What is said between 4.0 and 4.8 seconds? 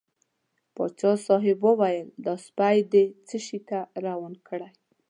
روان کړی.